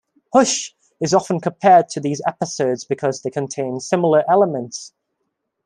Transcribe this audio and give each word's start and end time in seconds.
"Hush" 0.33 0.75
is 0.99 1.13
often 1.13 1.39
compared 1.39 1.87
to 1.89 1.99
these 1.99 2.23
episodes 2.25 2.85
because 2.85 3.21
they 3.21 3.29
contain 3.29 3.79
similar 3.79 4.23
elements. 4.27 4.93